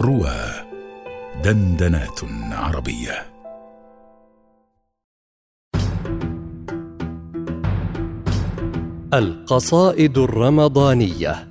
[0.00, 0.36] روى
[1.44, 2.20] دندنات
[2.52, 3.26] عربية.
[9.14, 11.48] القصائد الرمضانية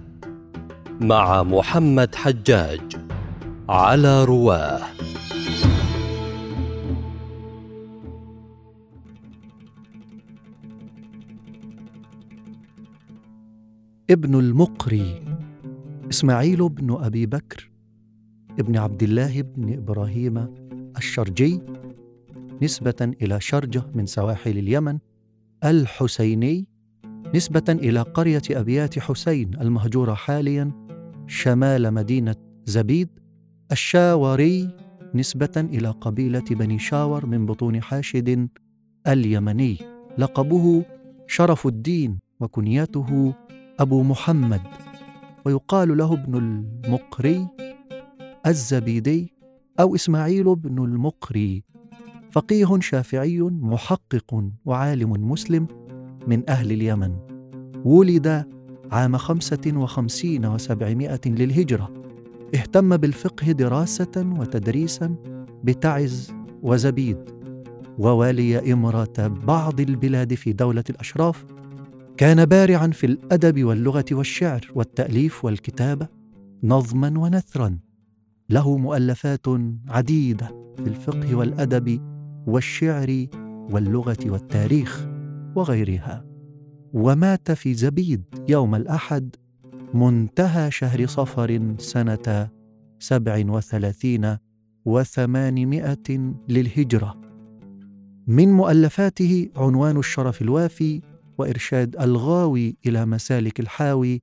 [1.01, 2.81] مع محمد حجاج
[3.69, 4.81] على رواه
[14.09, 15.23] ابن المقري
[16.09, 17.74] إسماعيل بن أبي بكر
[18.59, 20.47] ابن عبد الله بن إبراهيم
[20.97, 21.61] الشرجي
[22.61, 24.99] نسبة إلى شرجة من سواحل اليمن
[25.63, 26.67] الحسيني
[27.35, 30.71] نسبة إلى قرية أبيات حسين المهجورة حاليا
[31.27, 32.35] شمال مدينة
[32.65, 33.09] زبيد
[33.71, 34.69] الشاوري
[35.15, 38.49] نسبة إلى قبيلة بني شاور من بطون حاشد
[39.07, 39.77] اليمني.
[40.17, 40.85] لقبه
[41.27, 43.33] شرف الدين وكنيته
[43.79, 44.61] أبو محمد.
[45.45, 47.47] ويقال له ابن المقري
[48.47, 49.33] الزبيدي
[49.79, 51.63] أو إسماعيل بن المقري
[52.31, 55.67] فقيه شافعي محقق وعالم مسلم
[56.27, 57.15] من أهل اليمن
[57.85, 58.45] ولد
[58.91, 61.93] عام خمسة وخمسين وسبعمائة للهجرة
[62.55, 65.15] اهتم بالفقه دراسة وتدريسا
[65.63, 67.17] بتعز وزبيد
[67.97, 71.45] ووالي امره بعض البلاد في دولة الأشراف
[72.17, 76.07] كان بارعا في الأدب واللغة والشعر والتأليف والكتابة
[76.63, 77.77] نظما ونثرا.
[78.49, 79.47] له مؤلفات
[79.89, 82.01] عديدة في الفقه والأدب
[82.47, 83.25] والشعر
[83.71, 85.07] واللغة والتاريخ
[85.55, 86.25] وغيرها.
[86.93, 89.35] ومات في زبيد يوم الأحد
[89.93, 92.49] منتهى شهر صفر سنة
[92.99, 94.37] سبع وثلاثين
[94.85, 97.21] وثمانمائة للهجرة.
[98.27, 101.01] من مؤلفاته عنوان الشرف الوافي
[101.37, 104.21] وإرشاد الغاوي إلى مسالك الحاوي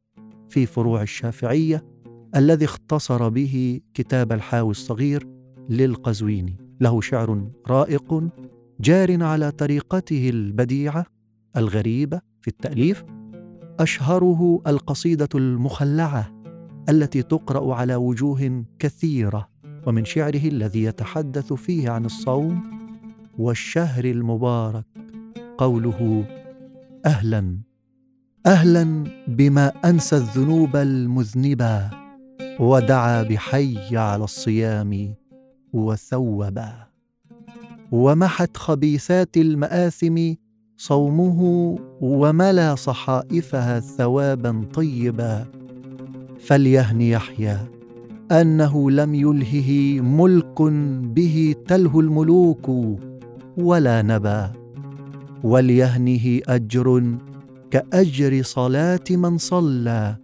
[0.49, 1.92] في فروع الشافعية
[2.37, 5.29] الذي اختصر به كتاب الحاوي الصغير
[5.69, 6.57] للقزويني.
[6.81, 8.29] له شعر رائق
[8.81, 11.07] جار على طريقته البديعة
[11.57, 13.05] الغريبة في التأليف.
[13.81, 16.33] أشهره القصيدة المخلعة
[16.89, 19.49] التي تقرأ على وجوه كثيرة.
[19.87, 22.63] ومن شعره الذي يتحدث فيه عن الصوم
[23.39, 24.85] والشهر المبارك
[25.59, 26.25] قوله
[27.07, 27.59] أهلا
[28.47, 32.02] أهلا بما أنسى الذنوب المذنبة.
[32.61, 35.15] ودعا بحي على الصيام
[35.73, 36.73] وثوبا
[37.93, 40.35] ومحت خبيثات المآثم
[40.77, 41.41] صومه
[42.01, 45.45] وملا صحائفها ثوابا طيبا.
[46.41, 47.59] فليهن يحيى
[48.33, 50.63] أنه لم يلهه ملك
[51.15, 52.71] به تلهو الملوك
[53.57, 54.53] ولا نبا.
[55.45, 57.17] وليهنه أجر
[57.71, 60.17] كأجر صلاة من صلى.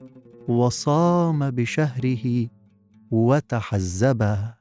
[0.48, 2.48] وصام بشهره
[3.10, 4.54] وتحزبا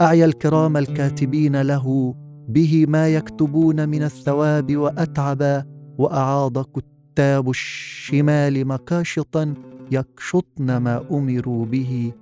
[0.00, 2.14] أعيا الكرام الكاتبين له
[2.48, 5.64] به ما يكتبون من الثواب واتعبا
[5.98, 9.54] وأعاض كتاب الشمال مكاشطا
[9.90, 12.12] يكشطن ما أمروا به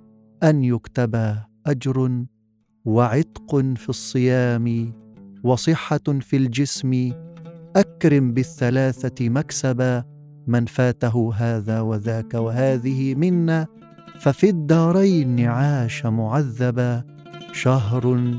[0.43, 2.25] أن يكتبا أجر
[2.85, 4.93] وعتق في الصيام
[5.43, 7.11] وصحة في الجسم.
[7.75, 10.03] أكرم بالثلاثة مكسبا
[10.47, 13.67] من فاته هذا وذاك وهذه منا
[14.19, 17.03] ففي الدارين عاش معذبا.
[17.53, 18.31] شهر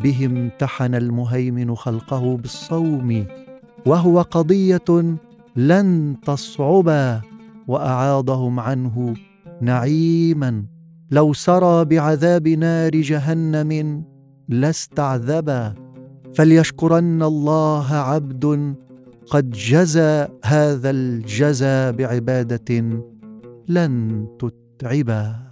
[0.00, 3.26] به امتحن المهيمن خلقه بالصوم
[3.86, 5.16] وهو قضية
[5.56, 7.20] لن تصعبا.
[7.66, 9.14] وأعاضهم عنه
[9.60, 10.64] نعيما.
[11.10, 14.04] لو سرى بعذاب نار جهنم
[14.48, 15.74] لاستعذبا
[16.34, 18.74] فليشكرن الله عبد
[19.30, 22.74] قد جزى هذا الجزى بعبادة
[23.68, 25.46] لن تتعبا.